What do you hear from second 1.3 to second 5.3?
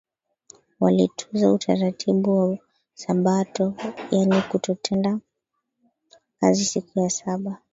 utaratibu wa sabato yaani kutotenda